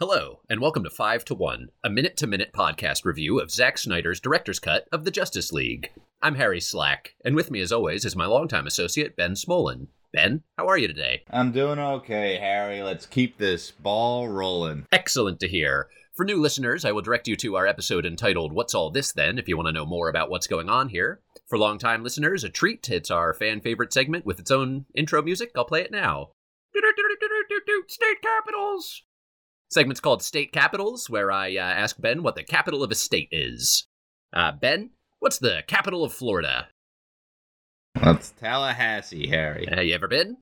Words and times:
Hello, 0.00 0.40
and 0.50 0.60
welcome 0.60 0.82
to 0.82 0.90
5 0.90 1.24
to 1.26 1.36
1, 1.36 1.68
a 1.84 1.88
minute 1.88 2.16
to 2.16 2.26
minute 2.26 2.50
podcast 2.52 3.04
review 3.04 3.38
of 3.38 3.52
Zack 3.52 3.78
Snyder's 3.78 4.18
director's 4.18 4.58
cut 4.58 4.88
of 4.90 5.04
the 5.04 5.10
Justice 5.12 5.52
League. 5.52 5.92
I'm 6.20 6.34
Harry 6.34 6.60
Slack, 6.60 7.14
and 7.24 7.36
with 7.36 7.52
me 7.52 7.60
as 7.60 7.70
always 7.70 8.04
is 8.04 8.16
my 8.16 8.26
longtime 8.26 8.66
associate, 8.66 9.14
Ben 9.14 9.34
Smolin. 9.34 9.86
Ben, 10.12 10.42
how 10.58 10.66
are 10.66 10.76
you 10.76 10.88
today? 10.88 11.22
I'm 11.30 11.52
doing 11.52 11.78
okay, 11.78 12.38
Harry. 12.38 12.82
Let's 12.82 13.06
keep 13.06 13.38
this 13.38 13.70
ball 13.70 14.26
rolling. 14.26 14.84
Excellent 14.90 15.38
to 15.38 15.48
hear. 15.48 15.86
For 16.12 16.24
new 16.24 16.40
listeners, 16.40 16.84
I 16.84 16.90
will 16.90 17.02
direct 17.02 17.28
you 17.28 17.36
to 17.36 17.54
our 17.54 17.68
episode 17.68 18.04
entitled 18.04 18.52
What's 18.52 18.74
All 18.74 18.90
This 18.90 19.12
Then 19.12 19.38
if 19.38 19.46
you 19.46 19.56
want 19.56 19.68
to 19.68 19.72
know 19.72 19.86
more 19.86 20.08
about 20.08 20.28
what's 20.28 20.48
going 20.48 20.68
on 20.68 20.88
here. 20.88 21.20
For 21.46 21.56
longtime 21.56 22.02
listeners, 22.02 22.42
a 22.42 22.48
treat. 22.48 22.90
It's 22.90 23.12
our 23.12 23.32
fan 23.32 23.60
favorite 23.60 23.92
segment 23.92 24.26
with 24.26 24.40
its 24.40 24.50
own 24.50 24.86
intro 24.92 25.22
music. 25.22 25.52
I'll 25.54 25.64
play 25.64 25.82
it 25.82 25.92
now. 25.92 26.30
State 27.86 28.20
capitals! 28.20 29.03
Segment's 29.74 29.98
called 30.00 30.22
State 30.22 30.52
Capitals, 30.52 31.10
where 31.10 31.32
I 31.32 31.56
uh, 31.56 31.60
ask 31.60 32.00
Ben 32.00 32.22
what 32.22 32.36
the 32.36 32.44
capital 32.44 32.84
of 32.84 32.92
a 32.92 32.94
state 32.94 33.28
is. 33.32 33.88
Uh, 34.32 34.52
ben, 34.52 34.90
what's 35.18 35.38
the 35.38 35.64
capital 35.66 36.04
of 36.04 36.12
Florida? 36.12 36.68
That's 38.00 38.30
Tallahassee, 38.30 39.26
Harry. 39.26 39.66
Have 39.68 39.84
you 39.84 39.92
ever 39.96 40.06
been 40.06 40.36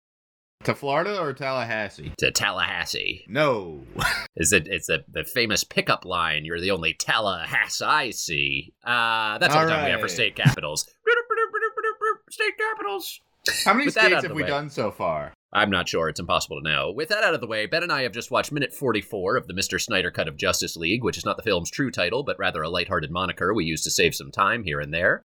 To 0.64 0.74
Florida 0.74 1.18
or 1.18 1.32
Tallahassee? 1.32 2.12
to 2.18 2.30
Tallahassee? 2.30 3.24
No. 3.26 3.80
Is 4.36 4.52
it? 4.52 4.68
It's 4.68 4.90
a, 4.90 4.98
the 5.10 5.24
famous 5.24 5.64
pickup 5.64 6.04
line. 6.04 6.44
You're 6.44 6.60
the 6.60 6.70
only 6.70 6.92
Tallahassee 6.92 7.84
I 7.86 8.10
see. 8.10 8.74
Uh, 8.84 9.38
that's 9.38 9.54
all 9.54 9.64
the 9.64 9.70
time 9.72 9.86
we 9.86 9.90
have 9.92 10.00
for 10.02 10.08
state 10.08 10.36
capitals. 10.36 10.84
state 12.30 12.52
capitals. 12.58 13.18
How 13.64 13.72
many 13.72 13.86
With 13.86 13.94
that 13.94 14.04
out 14.04 14.08
states 14.10 14.22
have 14.24 14.36
we 14.36 14.42
way. 14.42 14.48
done 14.48 14.68
so 14.68 14.90
far? 14.90 15.32
I'm 15.54 15.70
not 15.70 15.86
sure. 15.86 16.08
It's 16.08 16.20
impossible 16.20 16.62
to 16.62 16.68
know. 16.68 16.90
With 16.90 17.10
that 17.10 17.24
out 17.24 17.34
of 17.34 17.42
the 17.42 17.46
way, 17.46 17.66
Ben 17.66 17.82
and 17.82 17.92
I 17.92 18.02
have 18.02 18.12
just 18.12 18.30
watched 18.30 18.52
minute 18.52 18.72
44 18.72 19.36
of 19.36 19.48
the 19.48 19.52
Mr. 19.52 19.78
Snyder 19.78 20.10
cut 20.10 20.26
of 20.26 20.38
Justice 20.38 20.76
League, 20.76 21.04
which 21.04 21.18
is 21.18 21.26
not 21.26 21.36
the 21.36 21.42
film's 21.42 21.70
true 21.70 21.90
title, 21.90 22.22
but 22.22 22.38
rather 22.38 22.62
a 22.62 22.70
lighthearted 22.70 23.10
moniker 23.10 23.52
we 23.52 23.66
use 23.66 23.82
to 23.82 23.90
save 23.90 24.14
some 24.14 24.30
time 24.30 24.64
here 24.64 24.80
and 24.80 24.94
there. 24.94 25.22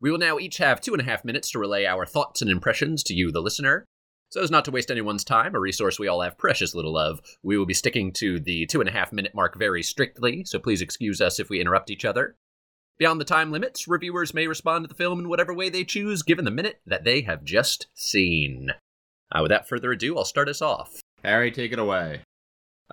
We 0.00 0.10
will 0.10 0.18
now 0.18 0.38
each 0.38 0.58
have 0.58 0.80
two 0.80 0.92
and 0.94 1.00
a 1.00 1.04
half 1.04 1.24
minutes 1.24 1.50
to 1.50 1.58
relay 1.58 1.84
our 1.84 2.06
thoughts 2.06 2.42
and 2.42 2.50
impressions 2.50 3.02
to 3.04 3.14
you, 3.14 3.32
the 3.32 3.40
listener. 3.40 3.86
So 4.28 4.40
as 4.40 4.50
not 4.50 4.64
to 4.66 4.70
waste 4.70 4.90
anyone's 4.90 5.24
time, 5.24 5.54
a 5.54 5.60
resource 5.60 5.98
we 5.98 6.06
all 6.06 6.20
have 6.20 6.38
precious 6.38 6.74
little 6.74 6.96
of, 6.96 7.20
we 7.42 7.58
will 7.58 7.66
be 7.66 7.74
sticking 7.74 8.12
to 8.14 8.38
the 8.38 8.66
two 8.66 8.80
and 8.80 8.88
a 8.88 8.92
half 8.92 9.12
minute 9.12 9.34
mark 9.34 9.58
very 9.58 9.82
strictly, 9.82 10.44
so 10.44 10.60
please 10.60 10.82
excuse 10.82 11.20
us 11.20 11.40
if 11.40 11.48
we 11.48 11.60
interrupt 11.60 11.90
each 11.90 12.04
other. 12.04 12.36
Beyond 12.98 13.20
the 13.20 13.24
time 13.24 13.50
limits, 13.50 13.88
reviewers 13.88 14.32
may 14.32 14.46
respond 14.46 14.84
to 14.84 14.88
the 14.88 14.94
film 14.94 15.18
in 15.18 15.28
whatever 15.28 15.52
way 15.52 15.70
they 15.70 15.84
choose, 15.84 16.22
given 16.22 16.44
the 16.44 16.50
minute 16.50 16.80
that 16.86 17.04
they 17.04 17.22
have 17.22 17.44
just 17.44 17.88
seen. 17.94 18.70
Uh, 19.32 19.40
without 19.42 19.68
further 19.68 19.92
ado, 19.92 20.16
I'll 20.16 20.24
start 20.24 20.48
us 20.48 20.62
off. 20.62 21.00
Harry, 21.24 21.50
take 21.50 21.72
it 21.72 21.78
away. 21.78 22.20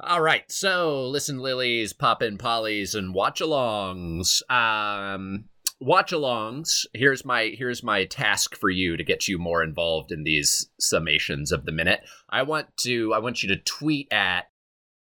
All 0.01 0.21
right, 0.21 0.51
so 0.51 1.07
listen, 1.07 1.37
lilies, 1.37 1.93
pop 1.93 2.23
in 2.23 2.39
pollies, 2.39 2.95
and 2.95 3.13
watch-alongs. 3.13 4.41
Um, 4.49 5.45
watch-alongs. 5.79 6.85
Here's 6.93 7.23
my 7.23 7.53
here's 7.55 7.83
my 7.83 8.05
task 8.05 8.55
for 8.55 8.71
you 8.71 8.97
to 8.97 9.03
get 9.03 9.27
you 9.27 9.37
more 9.37 9.63
involved 9.63 10.11
in 10.11 10.23
these 10.23 10.69
summations 10.81 11.51
of 11.51 11.65
the 11.65 11.71
minute. 11.71 12.01
I 12.27 12.41
want 12.41 12.75
to 12.77 13.13
I 13.13 13.19
want 13.19 13.43
you 13.43 13.49
to 13.49 13.57
tweet 13.57 14.11
at 14.11 14.49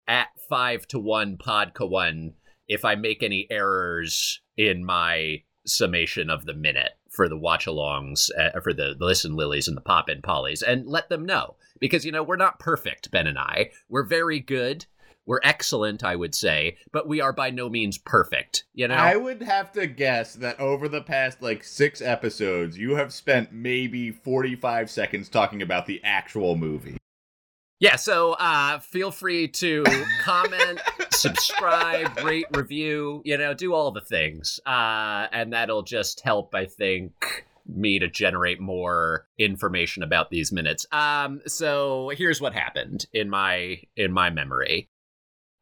at 0.07 0.27
five 0.47 0.87
to 0.89 0.99
one 0.99 1.37
podca 1.37 1.89
one 1.89 2.33
if 2.67 2.85
I 2.85 2.95
make 2.95 3.23
any 3.23 3.47
errors 3.49 4.41
in 4.57 4.85
my 4.85 5.43
summation 5.65 6.29
of 6.29 6.45
the 6.45 6.53
minute 6.53 6.91
for 7.17 7.27
the 7.27 7.37
watch-alongs 7.37 8.29
uh, 8.39 8.59
for 8.61 8.71
the, 8.71 8.95
the 8.97 9.05
listen 9.05 9.35
lilies 9.35 9.67
and 9.67 9.75
the 9.75 9.81
pop-in 9.81 10.21
pollies, 10.21 10.61
and 10.61 10.87
let 10.87 11.09
them 11.09 11.25
know. 11.25 11.55
Because 11.79 12.05
you 12.05 12.11
know 12.13 12.23
we're 12.23 12.37
not 12.37 12.59
perfect 12.59 13.11
ben 13.11 13.27
and 13.27 13.37
i. 13.37 13.71
We're 13.89 14.03
very 14.03 14.39
good. 14.39 14.85
We're 15.25 15.41
excellent 15.43 16.05
i 16.05 16.15
would 16.15 16.33
say 16.33 16.77
but 16.93 17.05
we 17.05 17.19
are 17.19 17.33
by 17.33 17.49
no 17.49 17.67
means 17.67 17.97
perfect 17.97 18.63
you 18.73 18.87
know? 18.87 18.95
I 18.95 19.17
would 19.17 19.41
have 19.41 19.73
to 19.73 19.87
guess 19.87 20.35
that 20.35 20.57
over 20.59 20.87
the 20.87 21.01
past 21.01 21.41
like 21.41 21.63
six 21.63 22.01
episodes, 22.01 22.77
you 22.77 22.95
have 22.95 23.11
spent 23.11 23.51
maybe 23.51 24.11
45 24.11 24.89
seconds 24.89 25.27
talking 25.27 25.61
about 25.61 25.87
the 25.87 25.99
actual 26.03 26.55
movie. 26.55 26.97
Yeah 27.79 27.95
so 27.95 28.33
uh 28.33 28.79
feel 28.79 29.11
free 29.11 29.47
to 29.47 29.83
comment 30.21 30.79
subscribe 31.11 32.17
rate 32.23 32.45
review 32.55 33.21
you 33.25 33.37
know 33.37 33.53
do 33.53 33.73
all 33.73 33.91
the 33.91 34.01
things 34.01 34.59
uh 34.65 35.27
and 35.31 35.53
that'll 35.53 35.83
just 35.83 36.21
help 36.21 36.53
i 36.55 36.65
think 36.65 37.45
me 37.67 37.99
to 37.99 38.07
generate 38.07 38.59
more 38.59 39.27
information 39.37 40.03
about 40.03 40.29
these 40.29 40.51
minutes. 40.51 40.85
Um 40.91 41.41
so 41.45 42.11
here's 42.15 42.41
what 42.41 42.53
happened 42.53 43.05
in 43.13 43.29
my 43.29 43.81
in 43.95 44.11
my 44.11 44.29
memory. 44.29 44.89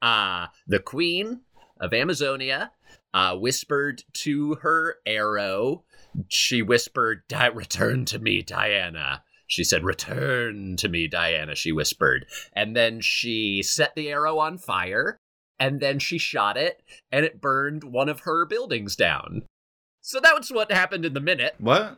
Uh 0.02 0.48
the 0.68 0.80
queen 0.80 1.42
of 1.80 1.94
amazonia 1.94 2.72
uh 3.14 3.36
whispered 3.36 4.04
to 4.14 4.56
her 4.62 4.98
arrow. 5.06 5.84
She 6.28 6.62
whispered 6.62 7.24
"Di- 7.28 7.48
return 7.48 8.06
to 8.06 8.20
me 8.20 8.42
diana 8.42 9.24
she 9.48 9.64
said 9.64 9.84
return 9.84 10.76
to 10.78 10.90
me 10.90 11.08
diana 11.08 11.56
she 11.56 11.72
whispered. 11.72 12.26
And 12.54 12.76
then 12.76 13.02
she 13.02 13.62
set 13.64 13.96
the 13.96 14.10
arrow 14.10 14.40
on 14.40 14.58
fire 14.58 15.18
and 15.60 15.80
then 15.80 16.00
she 16.00 16.18
shot 16.18 16.58
it 16.58 16.82
and 17.12 17.26
it 17.26 17.42
burned 17.42 17.84
one 17.84 18.10
of 18.10 18.22
her 18.22 18.46
buildings 18.46 18.96
down. 18.96 19.44
So 20.02 20.20
that 20.20 20.38
was 20.38 20.52
what 20.52 20.72
happened 20.72 21.06
in 21.06 21.14
the 21.14 21.20
minute. 21.20 21.56
What? 21.58 21.98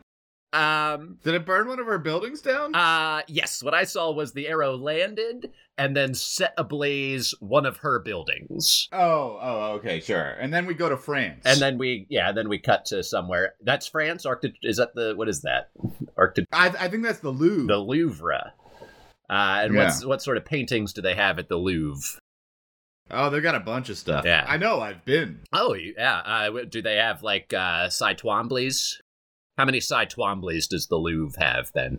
Um 0.54 1.18
Did 1.24 1.34
it 1.36 1.46
burn 1.46 1.68
one 1.68 1.80
of 1.80 1.88
our 1.88 1.98
buildings 2.00 2.42
down? 2.42 2.74
uh 2.74 3.22
yes 3.28 3.62
what 3.62 3.74
i 3.74 3.84
saw 3.84 4.12
was 4.12 4.32
the 4.34 4.48
arrow 4.48 4.78
landed 4.78 5.52
and 5.78 5.96
then 5.96 6.14
set 6.14 6.54
ablaze 6.58 7.34
one 7.40 7.66
of 7.66 7.78
her 7.78 8.00
buildings 8.00 8.88
oh, 8.94 9.38
oh, 9.42 9.72
okay, 9.76 10.00
sure. 10.00 10.30
And 10.40 10.52
then 10.54 10.66
we 10.66 10.74
go 10.74 10.90
to 10.90 10.98
France. 10.98 11.44
and 11.46 11.60
then 11.60 11.78
we 11.78 12.08
yeah 12.10 12.32
then 12.32 12.48
we 12.50 12.58
cut 12.60 12.86
to 12.86 13.04
somewhere 13.04 13.54
that's 13.62 13.88
france 13.88 14.26
arctic 14.26 14.54
is 14.64 14.78
that 14.78 14.96
the 14.96 15.14
what 15.16 15.28
is 15.30 15.42
that 15.42 15.70
arctic 16.18 16.46
I, 16.54 16.68
I 16.80 16.88
think 16.88 17.04
that's 17.04 17.20
the 17.20 17.30
Louvre. 17.32 17.68
the 17.68 17.78
louvre 17.78 18.54
uh 19.30 19.60
and 19.64 19.74
Yeah. 19.74 19.84
what's 19.84 20.06
what 20.06 20.22
sort 20.22 20.38
of 20.38 20.46
paintings 20.46 20.94
do 20.94 21.02
they 21.02 21.16
have 21.16 21.38
at 21.40 21.50
the 21.50 21.58
louvre 21.58 22.20
oh, 23.12 23.30
they've 23.30 23.44
got 23.44 23.56
a 23.56 23.60
bunch 23.62 23.88
of 23.90 23.98
stuff. 23.98 24.26
Yeah. 24.26 24.44
I 24.46 24.58
know, 24.58 24.82
I've 24.82 25.06
been. 25.06 25.40
Oh, 25.54 25.74
yeah. 25.76 26.18
Uh, 26.26 26.66
do 26.70 26.82
they 26.82 26.98
have 26.98 27.24
like 27.24 27.54
uh, 27.54 27.88
Cy 27.90 28.14
Twombly's? 28.16 29.02
How 29.58 29.66
many 29.66 29.80
Cy 29.80 30.06
Twombly's 30.06 30.68
does 30.68 30.88
the 30.88 30.98
Louvre 30.98 31.40
have 31.40 31.72
then? 31.74 31.98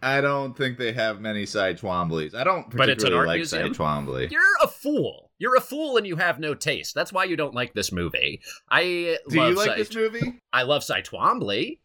I 0.00 0.20
don't 0.20 0.56
think 0.56 0.78
they 0.78 0.92
have 0.92 1.20
many 1.20 1.44
Cy 1.44 1.74
Twombly's. 1.74 2.34
I 2.34 2.44
don't 2.44 2.70
But 2.70 2.88
it's 2.88 3.02
an 3.02 3.10
particularly 3.10 3.16
art 3.18 3.26
like 3.26 3.38
museum? 3.38 3.74
Cy 3.74 3.82
Twombly. 3.82 4.30
You're 4.30 4.42
a 4.62 4.68
fool. 4.68 5.32
You're 5.38 5.56
a 5.56 5.60
fool 5.60 5.96
and 5.96 6.06
you 6.06 6.16
have 6.16 6.38
no 6.38 6.54
taste. 6.54 6.94
That's 6.94 7.12
why 7.12 7.24
you 7.24 7.36
don't 7.36 7.54
like 7.54 7.74
this 7.74 7.90
movie. 7.90 8.40
I 8.70 9.18
Do 9.28 9.40
you 9.42 9.54
like 9.54 9.70
Cy- 9.70 9.76
this 9.76 9.94
movie? 9.94 10.40
I 10.52 10.62
love 10.62 10.84
Cy 10.84 11.02
Twombly. 11.02 11.78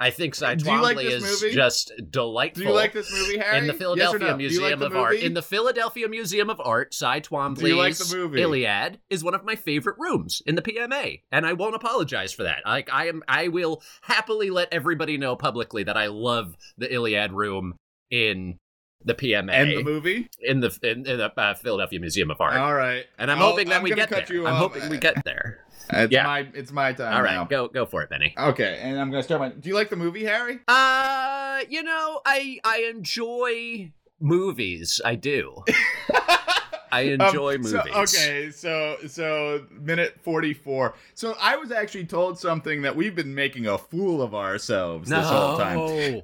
I 0.00 0.10
think 0.10 0.34
Cy 0.34 0.54
you 0.54 0.80
like 0.80 0.98
is 1.04 1.42
movie? 1.42 1.54
just 1.54 1.92
delightful. 2.10 2.62
Do 2.62 2.68
you 2.70 2.74
like 2.74 2.94
this 2.94 3.12
movie, 3.12 3.36
Harry? 3.36 3.58
in 3.58 3.66
the 3.66 3.74
Yes 3.74 3.78
Philadelphia 3.78 4.28
no? 4.28 4.36
Museum 4.38 4.80
like 4.80 4.90
of 4.90 4.96
Art. 4.96 5.16
In 5.16 5.34
the 5.34 5.42
Philadelphia 5.42 6.08
Museum 6.08 6.48
of 6.48 6.58
Art, 6.64 6.94
Cy 6.94 7.20
Twombly's 7.20 8.12
like? 8.14 8.40
Iliad 8.40 8.98
is 9.10 9.22
one 9.22 9.34
of 9.34 9.44
my 9.44 9.56
favorite 9.56 9.96
rooms 9.98 10.40
in 10.46 10.54
the 10.54 10.62
PMA, 10.62 11.20
and 11.30 11.46
I 11.46 11.52
won't 11.52 11.74
apologize 11.74 12.32
for 12.32 12.44
that. 12.44 12.62
Like 12.64 12.88
I 12.90 13.08
am, 13.08 13.22
I 13.28 13.48
will 13.48 13.82
happily 14.00 14.48
let 14.48 14.72
everybody 14.72 15.18
know 15.18 15.36
publicly 15.36 15.82
that 15.82 15.98
I 15.98 16.06
love 16.06 16.56
the 16.78 16.92
Iliad 16.92 17.32
room 17.32 17.74
in 18.10 18.58
the 19.04 19.14
PMA 19.14 19.50
and 19.52 19.70
the 19.78 19.82
movie. 19.84 20.28
in 20.40 20.60
the 20.60 20.76
in, 20.82 21.06
in 21.06 21.18
the 21.18 21.32
uh, 21.40 21.54
Philadelphia 21.54 21.98
Museum 22.00 22.30
of 22.30 22.40
Art. 22.40 22.56
All 22.56 22.74
right. 22.74 23.06
and 23.18 23.30
I'm 23.30 23.38
I'll- 23.38 23.50
hoping 23.50 23.68
that 23.70 23.76
I'm 23.78 23.82
we 23.82 23.90
get 23.94 24.08
cut 24.10 24.26
there. 24.26 24.36
you 24.36 24.46
I'm 24.46 24.54
off. 24.54 24.72
hoping 24.74 24.88
we 24.90 24.98
get 24.98 25.24
there. 25.24 25.64
It's 25.92 26.12
Yeah. 26.12 26.22
my 26.22 26.46
it's 26.54 26.70
my 26.70 26.92
time 26.92 27.12
All 27.14 27.20
right, 27.22 27.34
now. 27.34 27.44
go 27.46 27.66
go 27.66 27.84
for 27.84 28.02
it, 28.02 28.10
Benny. 28.10 28.32
Okay, 28.38 28.78
and 28.80 28.96
I'm 29.00 29.10
gonna 29.10 29.24
start 29.24 29.40
my. 29.40 29.48
Do 29.48 29.68
you 29.68 29.74
like 29.74 29.90
the 29.90 29.96
movie, 29.96 30.24
Harry? 30.24 30.60
Uh, 30.68 31.62
you 31.68 31.82
know, 31.82 32.20
I 32.24 32.60
I 32.62 32.86
enjoy 32.88 33.90
movies. 34.20 35.00
I 35.04 35.16
do. 35.16 35.64
I 36.92 37.02
enjoy 37.02 37.56
Um, 37.56 37.62
so- 37.64 37.76
movies. 37.78 37.92
okay, 38.14 38.50
so 38.50 38.96
so 39.08 39.66
minute 39.72 40.14
forty 40.22 40.54
four. 40.54 40.94
So 41.14 41.34
I 41.40 41.56
was 41.56 41.72
actually 41.72 42.04
told 42.06 42.38
something 42.38 42.82
that 42.82 42.94
we've 42.94 43.14
been 43.16 43.34
making 43.34 43.66
a 43.66 43.76
fool 43.78 44.22
of 44.22 44.32
ourselves 44.34 45.08
No. 45.10 45.20
this 45.20 45.28
whole 45.28 45.58
time. 45.58 45.78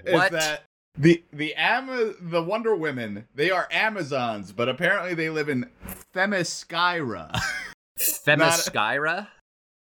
Is 0.05 0.31
that 0.31 0.65
the 0.99 1.23
the 1.33 1.55
Ama- 1.55 2.15
the 2.21 2.43
Wonder 2.43 2.75
Women? 2.75 3.27
They 3.35 3.51
are 3.51 3.69
Amazons, 3.71 4.53
but 4.53 4.69
apparently 4.69 5.15
they 5.15 5.31
live 5.31 5.49
in 5.49 5.69
Themyscira. 6.15 7.39
Themyscira? 7.99 9.29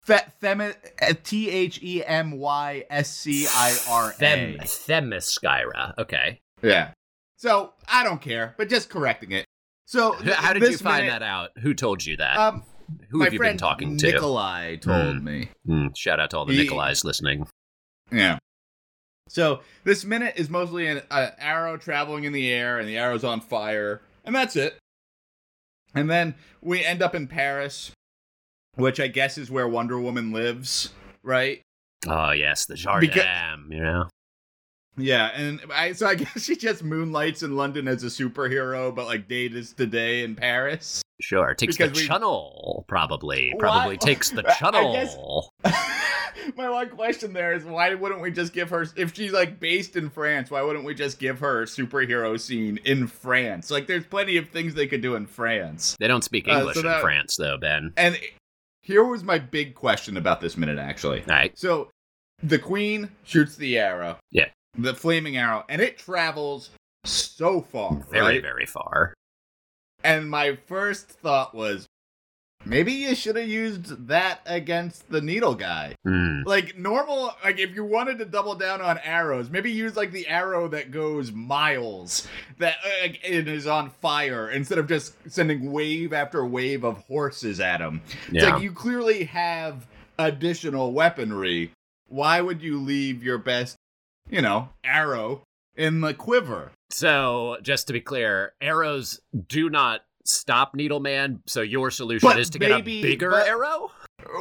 Uh, 0.09 0.19
T 1.23 1.49
H 1.49 1.79
E 1.83 2.03
M 2.03 2.31
Y 2.31 2.83
S 2.89 3.09
C 3.11 3.47
I 3.49 3.77
R 3.89 4.13
A. 4.19 4.57
Themyscira. 4.61 5.93
Okay. 5.97 6.39
Yeah. 6.61 6.91
So 7.37 7.73
I 7.87 8.03
don't 8.03 8.21
care, 8.21 8.53
but 8.57 8.69
just 8.69 8.89
correcting 8.89 9.31
it. 9.31 9.45
So 9.85 10.15
H- 10.23 10.29
How 10.33 10.53
did 10.53 10.63
you 10.63 10.77
find 10.77 11.05
minute- 11.05 11.19
that 11.19 11.23
out? 11.25 11.49
Who 11.61 11.73
told 11.73 12.05
you 12.05 12.17
that? 12.17 12.37
Um, 12.37 12.63
Who 13.09 13.21
have 13.21 13.33
you 13.33 13.39
been 13.39 13.57
talking 13.57 13.97
to? 13.97 14.11
Nikolai 14.11 14.75
told 14.77 15.17
Hmm. 15.17 15.23
me. 15.23 15.49
Mm, 15.67 15.95
shout 15.95 16.19
out 16.19 16.29
to 16.31 16.37
all 16.37 16.45
the 16.45 16.53
He- 16.53 16.63
Nikolais 16.63 17.03
listening. 17.03 17.47
Yeah. 18.11 18.37
So 19.27 19.61
this 19.83 20.03
minute 20.03 20.33
is 20.35 20.49
mostly 20.49 20.87
an 20.87 21.01
arrow 21.09 21.77
traveling 21.77 22.25
in 22.25 22.33
the 22.33 22.51
air, 22.51 22.79
and 22.79 22.87
the 22.87 22.97
arrow's 22.97 23.23
on 23.23 23.39
fire, 23.41 24.01
and 24.25 24.35
that's 24.35 24.55
it. 24.55 24.77
And 25.95 26.09
then 26.09 26.35
we 26.61 26.83
end 26.83 27.01
up 27.01 27.15
in 27.15 27.27
Paris, 27.27 27.91
which 28.75 28.99
I 28.99 29.07
guess 29.07 29.37
is 29.37 29.49
where 29.51 29.67
Wonder 29.67 29.99
Woman 29.99 30.31
lives, 30.31 30.91
right? 31.23 31.61
Oh 32.07 32.31
yes, 32.31 32.65
the 32.65 32.75
Jardin. 32.75 33.09
Because- 33.09 33.25
you 33.69 33.81
know. 33.83 34.07
Yeah, 34.97 35.27
and 35.33 35.61
I 35.73 35.93
so 35.93 36.05
I 36.07 36.15
guess 36.15 36.43
she 36.43 36.57
just 36.57 36.83
moonlights 36.83 37.43
in 37.43 37.55
London 37.55 37.87
as 37.87 38.03
a 38.03 38.07
superhero, 38.07 38.93
but 38.93 39.05
like 39.05 39.27
day 39.29 39.45
is 39.45 39.73
the 39.73 39.87
day 39.87 40.23
in 40.23 40.35
Paris. 40.35 41.01
Sure, 41.21 41.53
takes 41.55 41.77
the 41.77 41.85
Because 41.85 42.01
we- 42.01 42.07
channel. 42.07 42.83
Probably, 42.89 43.53
probably 43.59 43.95
takes 43.97 44.31
the 44.31 44.43
I- 44.45 44.51
I 44.69 44.91
guess- 44.93 45.15
My 46.55 46.69
one 46.69 46.89
question 46.89 47.33
there 47.33 47.53
is 47.53 47.63
why 47.63 47.93
wouldn't 47.93 48.21
we 48.21 48.31
just 48.31 48.53
give 48.53 48.69
her 48.71 48.85
if 48.95 49.15
she's 49.15 49.31
like 49.31 49.59
based 49.59 49.95
in 49.95 50.09
France, 50.09 50.49
why 50.51 50.61
wouldn't 50.61 50.85
we 50.85 50.93
just 50.93 51.19
give 51.19 51.39
her 51.39 51.63
a 51.63 51.65
superhero 51.65 52.39
scene 52.39 52.79
in 52.85 53.07
France? 53.07 53.69
Like 53.71 53.87
there's 53.87 54.05
plenty 54.05 54.37
of 54.37 54.49
things 54.49 54.73
they 54.73 54.87
could 54.87 55.01
do 55.01 55.15
in 55.15 55.25
France. 55.27 55.95
They 55.99 56.07
don't 56.07 56.23
speak 56.23 56.47
Uh, 56.47 56.53
so 56.53 56.59
English 56.59 56.77
in 56.77 56.83
that- 56.83 57.01
France, 57.01 57.35
though, 57.37 57.57
Ben. 57.57 57.93
And 57.97 58.17
here 58.81 59.03
was 59.03 59.23
my 59.23 59.37
big 59.39 59.75
question 59.75 60.17
about 60.17 60.41
this 60.41 60.57
minute 60.57 60.79
actually. 60.79 61.19
All 61.21 61.27
right. 61.27 61.57
So 61.57 61.89
the 62.43 62.59
queen 62.59 63.11
shoots 63.23 63.55
the 63.55 63.77
arrow. 63.77 64.17
Yeah. 64.31 64.49
The 64.77 64.93
flaming 64.93 65.37
arrow 65.37 65.63
and 65.69 65.81
it 65.81 65.97
travels 65.97 66.69
so 67.05 67.61
far, 67.61 67.95
Very, 68.11 68.21
right? 68.35 68.41
very 68.41 68.65
far. 68.65 69.13
And 70.03 70.29
my 70.29 70.55
first 70.67 71.09
thought 71.09 71.53
was 71.53 71.87
maybe 72.65 72.91
you 72.93 73.15
should 73.15 73.35
have 73.35 73.47
used 73.47 74.07
that 74.07 74.39
against 74.45 75.09
the 75.09 75.21
needle 75.21 75.55
guy. 75.55 75.95
Hmm. 76.03 76.41
Like 76.45 76.77
normal, 76.77 77.33
like 77.43 77.59
if 77.59 77.73
you 77.75 77.83
wanted 77.83 78.19
to 78.19 78.25
double 78.25 78.55
down 78.55 78.81
on 78.81 78.97
arrows, 79.03 79.49
maybe 79.49 79.71
use 79.71 79.95
like 79.95 80.11
the 80.11 80.27
arrow 80.27 80.67
that 80.69 80.91
goes 80.91 81.31
miles, 81.31 82.27
that 82.59 82.75
uh, 82.85 83.09
it 83.23 83.47
is 83.47 83.67
on 83.67 83.89
fire, 83.89 84.49
instead 84.49 84.77
of 84.77 84.87
just 84.87 85.13
sending 85.29 85.71
wave 85.71 86.13
after 86.13 86.45
wave 86.45 86.83
of 86.83 86.97
horses 87.05 87.59
at 87.59 87.79
him. 87.81 88.01
It's 88.27 88.43
Yeah. 88.43 88.53
like 88.53 88.63
you 88.63 88.71
clearly 88.71 89.25
have 89.25 89.87
additional 90.17 90.93
weaponry. 90.93 91.71
Why 92.07 92.41
would 92.41 92.61
you 92.61 92.79
leave 92.79 93.23
your 93.23 93.37
best, 93.37 93.75
you 94.29 94.41
know, 94.41 94.69
arrow 94.83 95.43
in 95.75 96.01
the 96.01 96.13
quiver? 96.13 96.71
So, 96.89 97.57
just 97.61 97.87
to 97.87 97.93
be 97.93 98.01
clear, 98.01 98.51
arrows 98.59 99.21
do 99.47 99.69
not 99.69 100.01
stop 100.25 100.75
Needleman. 100.75 101.39
So 101.47 101.61
your 101.61 101.91
solution 101.91 102.27
But 102.29 102.39
is 102.39 102.49
to 102.51 102.59
get 102.59 102.71
a 102.71 102.81
bigger 102.81 103.31
but- 103.31 103.47
arrow. 103.47 103.91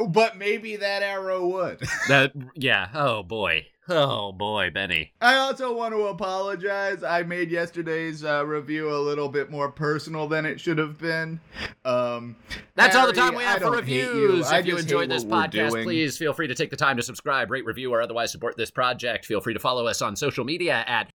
But 0.09 0.37
maybe 0.37 0.75
that 0.75 1.01
arrow 1.01 1.47
would. 1.47 1.81
That 2.07 2.33
yeah. 2.55 2.89
Oh 2.93 3.23
boy. 3.23 3.65
Oh 3.89 4.31
boy, 4.31 4.69
Benny. 4.71 5.11
I 5.21 5.35
also 5.37 5.75
want 5.75 5.93
to 5.95 6.03
apologize. 6.05 7.03
I 7.03 7.23
made 7.23 7.49
yesterday's 7.49 8.23
uh, 8.23 8.45
review 8.45 8.93
a 8.95 8.99
little 8.99 9.27
bit 9.27 9.49
more 9.49 9.71
personal 9.71 10.27
than 10.27 10.45
it 10.45 10.59
should 10.61 10.77
have 10.77 10.99
been. 10.99 11.39
Um, 11.83 12.35
That's 12.75 12.95
all 12.95 13.07
the 13.07 13.11
time 13.13 13.33
we 13.33 13.43
I 13.43 13.47
have 13.53 13.57
for 13.61 13.75
don't 13.75 13.87
you. 13.87 14.07
reviews. 14.07 14.45
I 14.47 14.59
If 14.59 14.67
you 14.67 14.77
enjoyed 14.77 15.09
this 15.09 15.25
podcast, 15.25 15.83
please 15.83 16.15
feel 16.15 16.31
free 16.33 16.47
to 16.47 16.55
take 16.55 16.69
the 16.69 16.77
time 16.77 16.95
to 16.97 17.03
subscribe, 17.03 17.49
rate, 17.49 17.65
review, 17.65 17.91
or 17.91 18.01
otherwise 18.03 18.31
support 18.31 18.55
this 18.55 18.69
project. 18.71 19.25
Feel 19.25 19.41
free 19.41 19.55
to 19.55 19.59
follow 19.59 19.87
us 19.87 20.01
on 20.01 20.15
social 20.15 20.45
media 20.45 20.83
at 20.87 21.09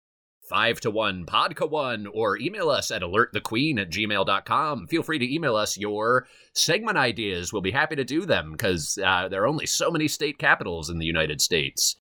5 0.50 0.80
to 0.82 0.92
1 0.92 1.26
podca 1.26 1.70
1 1.70 2.08
or 2.08 2.38
email 2.38 2.70
us 2.70 2.92
at 2.92 3.02
alertthequeen 3.02 3.80
at 3.80 3.90
gmail.com. 3.90 4.88
Feel 4.88 5.04
free 5.04 5.20
to 5.20 5.34
email 5.34 5.56
us 5.56 5.78
your 5.78 6.28
segment 6.54 6.98
ideas. 6.98 7.52
We'll 7.52 7.62
be 7.62 7.72
happy 7.72 7.96
to 7.96 8.04
do 8.04 8.26
them 8.26 8.52
because 8.52 8.98
uh, 9.04 9.28
there 9.30 9.44
are 9.44 9.48
only 9.48 9.66
so 9.66 9.92
many 9.92 10.08
state 10.08 10.38
capitals 10.38 10.90
in 10.90 11.00
the 11.00 11.06
United 11.06 11.42
States. 11.42 11.96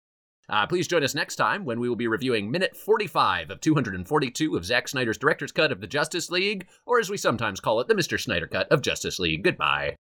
Uh, 0.48 0.66
please 0.66 0.88
join 0.88 1.02
us 1.02 1.14
next 1.14 1.36
time 1.36 1.64
when 1.64 1.80
we 1.80 1.88
will 1.88 1.96
be 1.96 2.08
reviewing 2.08 2.50
minute 2.50 2.76
45 2.76 3.50
of 3.50 3.60
242 3.60 4.56
of 4.56 4.64
Zack 4.64 4.88
Snyder's 4.88 5.18
director's 5.18 5.52
cut 5.52 5.72
of 5.72 5.80
the 5.80 5.86
Justice 5.86 6.30
League, 6.30 6.66
or 6.84 6.98
as 6.98 7.08
we 7.08 7.16
sometimes 7.16 7.60
call 7.60 7.80
it, 7.80 7.88
the 7.88 7.94
Mr. 7.94 8.20
Snyder 8.20 8.46
cut 8.46 8.70
of 8.70 8.82
Justice 8.82 9.18
League. 9.18 9.44
Goodbye. 9.44 9.96